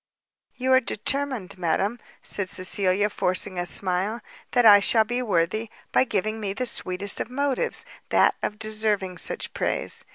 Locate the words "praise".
9.53-10.03